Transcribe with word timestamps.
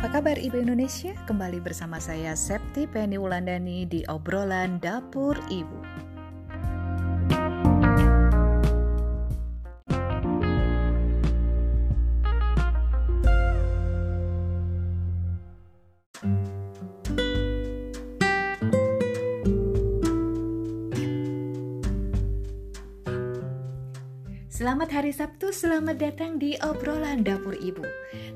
Apa 0.00 0.24
kabar 0.24 0.40
Ibu 0.40 0.64
Indonesia? 0.64 1.12
Kembali 1.28 1.60
bersama 1.60 2.00
saya 2.00 2.32
Septi 2.32 2.88
Penny 2.88 3.20
Wulandani 3.20 3.84
di 3.84 4.00
obrolan 4.08 4.80
Dapur 4.80 5.36
Ibu. 5.52 6.08
Selamat 24.60 24.92
hari 24.92 25.08
Sabtu, 25.08 25.56
selamat 25.56 25.96
datang 25.96 26.36
di 26.36 26.52
obrolan 26.60 27.24
dapur 27.24 27.56
ibu. 27.56 27.80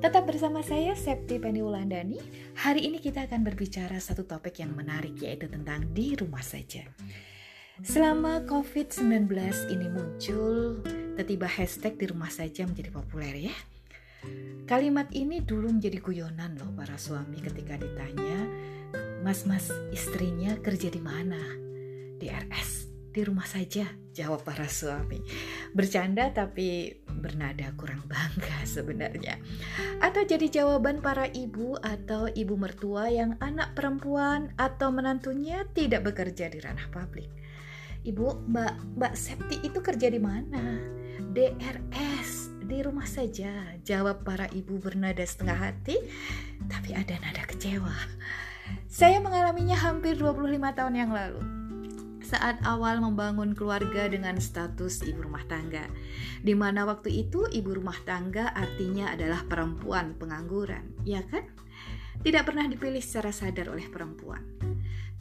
Tetap 0.00 0.24
bersama 0.24 0.64
saya 0.64 0.96
Septi 0.96 1.36
Penny 1.36 1.60
Wulandani. 1.60 2.16
Hari 2.64 2.80
ini 2.80 2.96
kita 2.96 3.28
akan 3.28 3.44
berbicara 3.44 4.00
satu 4.00 4.24
topik 4.24 4.56
yang 4.56 4.72
menarik 4.72 5.20
yaitu 5.20 5.52
tentang 5.52 5.84
di 5.92 6.16
rumah 6.16 6.40
saja. 6.40 6.80
Selama 7.84 8.40
COVID-19 8.48 9.36
ini 9.68 9.86
muncul, 9.92 10.80
tiba-tiba 11.12 11.44
hashtag 11.44 12.00
di 12.00 12.08
rumah 12.08 12.32
saja 12.32 12.64
menjadi 12.64 12.88
populer 12.88 13.52
ya. 13.52 13.56
Kalimat 14.64 15.12
ini 15.12 15.44
dulu 15.44 15.76
menjadi 15.76 16.00
guyonan 16.00 16.56
loh 16.56 16.72
para 16.72 16.96
suami 16.96 17.36
ketika 17.44 17.76
ditanya, 17.76 18.48
"Mas-mas 19.20 19.68
istrinya 19.92 20.56
kerja 20.56 20.88
di 20.88 21.04
mana?" 21.04 21.60
Di 22.16 22.32
RS 22.32 22.84
di 23.14 23.22
rumah 23.22 23.46
saja, 23.46 23.86
jawab 24.10 24.42
para 24.42 24.66
suami. 24.66 25.22
Bercanda 25.74 26.30
tapi 26.30 26.94
bernada 27.10 27.74
kurang 27.74 28.06
bangga 28.06 28.62
sebenarnya. 28.78 29.42
Atau 29.98 30.22
jadi 30.22 30.46
jawaban 30.46 31.02
para 31.02 31.26
ibu 31.34 31.74
atau 31.82 32.30
ibu 32.30 32.54
mertua 32.54 33.10
yang 33.10 33.34
anak 33.42 33.74
perempuan 33.74 34.54
atau 34.54 34.94
menantunya 34.94 35.66
tidak 35.74 36.06
bekerja 36.06 36.46
di 36.46 36.62
ranah 36.62 36.86
publik. 36.94 37.26
Ibu, 38.04 38.52
Mbak, 38.52 39.00
Mbak 39.00 39.14
Septi 39.16 39.56
itu 39.64 39.80
kerja 39.80 40.12
di 40.12 40.20
mana? 40.20 40.76
DRS, 41.32 42.52
di 42.60 42.84
rumah 42.84 43.08
saja, 43.08 43.80
jawab 43.80 44.28
para 44.28 44.44
ibu 44.52 44.76
bernada 44.76 45.24
setengah 45.24 45.56
hati, 45.56 45.96
tapi 46.68 46.92
ada 46.92 47.16
nada 47.18 47.48
kecewa. 47.48 47.96
Saya 48.86 49.24
mengalaminya 49.24 49.74
hampir 49.74 50.20
25 50.20 50.52
tahun 50.76 50.94
yang 50.94 51.10
lalu 51.16 51.63
saat 52.24 52.58
awal 52.64 53.04
membangun 53.04 53.52
keluarga 53.52 54.08
dengan 54.08 54.40
status 54.40 55.04
ibu 55.04 55.22
rumah 55.28 55.44
tangga, 55.44 55.84
di 56.40 56.56
mana 56.56 56.88
waktu 56.88 57.28
itu 57.28 57.44
ibu 57.52 57.76
rumah 57.76 58.00
tangga 58.08 58.50
artinya 58.56 59.12
adalah 59.12 59.44
perempuan 59.44 60.16
pengangguran, 60.16 60.96
ya 61.04 61.20
kan? 61.28 61.44
Tidak 62.24 62.42
pernah 62.42 62.64
dipilih 62.64 63.04
secara 63.04 63.30
sadar 63.30 63.68
oleh 63.68 63.84
perempuan. 63.92 64.53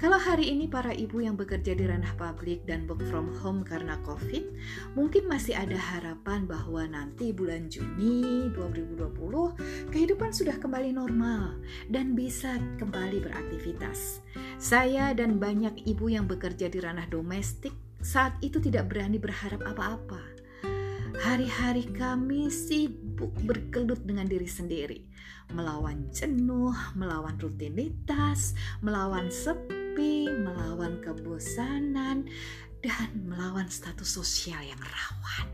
Kalau 0.03 0.19
hari 0.19 0.51
ini 0.51 0.67
para 0.67 0.91
ibu 0.91 1.23
yang 1.23 1.39
bekerja 1.39 1.79
di 1.79 1.87
ranah 1.87 2.11
publik 2.19 2.67
dan 2.67 2.83
work 2.91 2.99
from 3.07 3.31
home 3.39 3.63
karena 3.63 3.95
COVID, 4.03 4.51
mungkin 4.99 5.31
masih 5.31 5.55
ada 5.55 5.79
harapan 5.79 6.43
bahwa 6.43 6.83
nanti 6.83 7.31
bulan 7.31 7.71
Juni 7.71 8.51
2020 8.51 8.99
kehidupan 9.95 10.35
sudah 10.35 10.59
kembali 10.59 10.91
normal 10.91 11.55
dan 11.87 12.19
bisa 12.19 12.59
kembali 12.83 13.23
beraktivitas. 13.23 14.19
Saya 14.59 15.15
dan 15.15 15.39
banyak 15.39 15.87
ibu 15.87 16.11
yang 16.11 16.27
bekerja 16.27 16.67
di 16.67 16.83
ranah 16.83 17.07
domestik 17.07 17.71
saat 18.03 18.35
itu 18.43 18.59
tidak 18.59 18.91
berani 18.91 19.23
berharap 19.23 19.63
apa-apa. 19.63 20.19
Hari-hari 21.23 21.87
kami 21.95 22.51
sibuk 22.51 23.31
bergelut 23.47 24.03
dengan 24.03 24.27
diri 24.27 24.51
sendiri, 24.51 24.99
melawan 25.55 26.11
jenuh, 26.11 26.75
melawan 26.91 27.39
rutinitas, 27.39 28.51
melawan 28.83 29.31
sepi 29.31 29.82
menepi, 29.93 30.25
melawan 30.41 30.97
kebosanan, 31.05 32.25
dan 32.81 33.09
melawan 33.29 33.69
status 33.69 34.09
sosial 34.09 34.57
yang 34.65 34.81
rawan. 34.81 35.47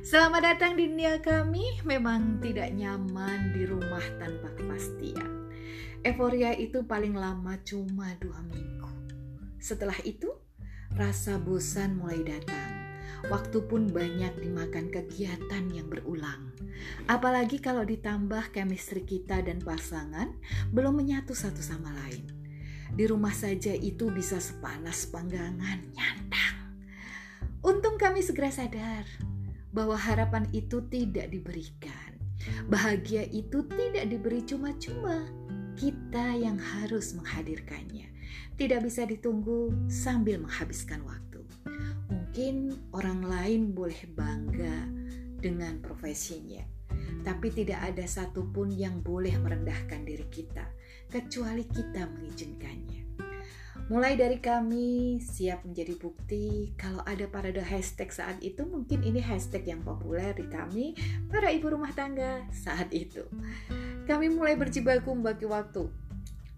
Selamat 0.00 0.56
datang 0.56 0.80
di 0.80 0.88
dunia 0.88 1.20
kami, 1.20 1.84
memang 1.84 2.40
tidak 2.40 2.72
nyaman 2.72 3.52
di 3.52 3.68
rumah 3.68 4.00
tanpa 4.16 4.48
kepastian. 4.56 5.52
Euforia 6.00 6.56
itu 6.56 6.88
paling 6.88 7.12
lama 7.12 7.60
cuma 7.68 8.16
dua 8.16 8.40
minggu. 8.48 8.88
Setelah 9.60 10.00
itu, 10.08 10.32
rasa 10.96 11.36
bosan 11.36 12.00
mulai 12.00 12.24
datang. 12.24 12.72
Waktu 13.28 13.60
pun 13.68 13.92
banyak 13.92 14.40
dimakan 14.40 14.88
kegiatan 14.88 15.68
yang 15.68 15.92
berulang. 15.92 16.48
Apalagi 17.12 17.60
kalau 17.60 17.84
ditambah 17.84 18.56
chemistry 18.56 19.04
kita 19.04 19.44
dan 19.44 19.60
pasangan 19.60 20.32
belum 20.72 20.96
menyatu 20.96 21.36
satu 21.36 21.60
sama 21.60 21.92
lain. 22.04 22.43
Di 22.94 23.10
rumah 23.10 23.34
saja 23.34 23.74
itu 23.74 24.06
bisa 24.14 24.38
sepanas 24.38 25.10
panggangan, 25.10 25.82
nyandang. 25.98 26.56
Untung 27.66 27.98
kami 27.98 28.22
segera 28.22 28.54
sadar 28.54 29.02
bahwa 29.74 29.98
harapan 29.98 30.46
itu 30.54 30.78
tidak 30.86 31.34
diberikan. 31.34 32.14
Bahagia 32.70 33.26
itu 33.26 33.66
tidak 33.66 34.06
diberi 34.06 34.46
cuma-cuma. 34.46 35.26
Kita 35.74 36.38
yang 36.38 36.54
harus 36.54 37.18
menghadirkannya. 37.18 38.14
Tidak 38.54 38.78
bisa 38.86 39.02
ditunggu 39.10 39.74
sambil 39.90 40.38
menghabiskan 40.38 41.02
waktu. 41.02 41.42
Mungkin 42.06 42.78
orang 42.94 43.26
lain 43.26 43.74
boleh 43.74 44.06
bangga 44.14 44.86
dengan 45.42 45.82
profesinya, 45.82 46.62
tapi 47.24 47.48
tidak 47.48 47.80
ada 47.80 48.04
satupun 48.04 48.68
yang 48.68 49.00
boleh 49.00 49.32
merendahkan 49.40 50.04
diri 50.04 50.28
kita 50.28 50.68
kecuali 51.08 51.64
kita 51.64 52.04
mengizinkannya. 52.12 53.04
Mulai 53.84 54.16
dari 54.16 54.40
kami 54.40 55.20
siap 55.20 55.68
menjadi 55.68 55.92
bukti 56.00 56.72
kalau 56.72 57.04
ada 57.04 57.28
parade 57.28 57.60
hashtag 57.60 58.08
saat 58.08 58.40
itu 58.40 58.64
mungkin 58.64 59.04
ini 59.04 59.20
hashtag 59.20 59.68
yang 59.68 59.84
populer 59.84 60.32
di 60.32 60.48
kami 60.48 60.96
para 61.28 61.52
ibu 61.52 61.68
rumah 61.68 61.92
tangga 61.92 62.48
saat 62.48 62.88
itu. 62.96 63.28
Kami 64.08 64.32
mulai 64.32 64.56
berjibaku 64.56 65.12
membagi 65.12 65.44
waktu. 65.44 65.84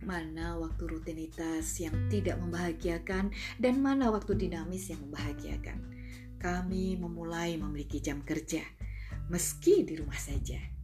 Mana 0.07 0.55
waktu 0.55 0.87
rutinitas 0.87 1.67
yang 1.83 2.07
tidak 2.07 2.39
membahagiakan 2.39 3.35
dan 3.59 3.75
mana 3.83 4.15
waktu 4.15 4.39
dinamis 4.39 4.87
yang 4.95 5.03
membahagiakan. 5.11 5.83
Kami 6.39 6.95
memulai 6.95 7.59
memiliki 7.59 7.99
jam 7.99 8.23
kerja 8.23 8.76
meski 9.29 9.83
di 9.83 9.99
rumah 9.99 10.19
saja 10.19 10.77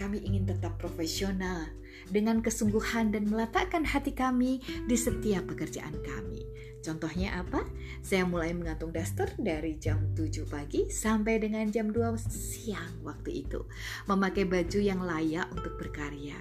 kami 0.00 0.24
ingin 0.24 0.48
tetap 0.48 0.80
profesional 0.80 1.68
dengan 2.08 2.40
kesungguhan 2.40 3.12
dan 3.12 3.28
meletakkan 3.28 3.84
hati 3.84 4.16
kami 4.16 4.64
di 4.88 4.96
setiap 4.96 5.52
pekerjaan 5.52 5.92
kami. 6.00 6.40
Contohnya 6.80 7.44
apa? 7.44 7.60
Saya 8.00 8.24
mulai 8.24 8.56
mengantung 8.56 8.88
daster 8.88 9.28
dari 9.36 9.76
jam 9.76 10.16
7 10.16 10.48
pagi 10.48 10.88
sampai 10.88 11.36
dengan 11.36 11.68
jam 11.68 11.92
2 11.92 12.16
siang 12.32 13.04
waktu 13.04 13.44
itu. 13.44 13.68
Memakai 14.08 14.48
baju 14.48 14.80
yang 14.80 15.04
layak 15.04 15.52
untuk 15.52 15.76
berkarya. 15.76 16.40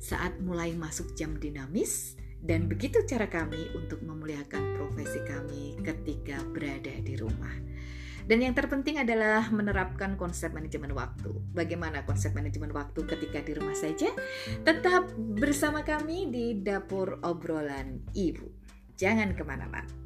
Saat 0.00 0.40
mulai 0.40 0.72
masuk 0.72 1.12
jam 1.12 1.36
dinamis, 1.36 2.16
dan 2.44 2.68
begitu 2.68 3.04
cara 3.04 3.28
kami 3.28 3.72
untuk 3.76 4.00
memuliakan 4.04 4.76
profesi 4.80 5.20
kami 5.28 5.76
ketika 5.84 6.40
berada. 6.52 6.73
Dan 8.24 8.40
yang 8.40 8.56
terpenting 8.56 8.96
adalah 8.96 9.52
menerapkan 9.52 10.16
konsep 10.16 10.56
manajemen 10.56 10.96
waktu. 10.96 11.28
Bagaimana 11.52 12.08
konsep 12.08 12.32
manajemen 12.32 12.72
waktu 12.72 13.04
ketika 13.04 13.44
di 13.44 13.52
rumah 13.52 13.76
saja? 13.76 14.08
Tetap 14.64 15.12
bersama 15.36 15.84
kami 15.84 16.32
di 16.32 16.46
dapur 16.64 17.20
obrolan 17.20 18.00
ibu. 18.16 18.48
Jangan 18.96 19.36
ke 19.36 19.44
mana-mana. 19.44 20.03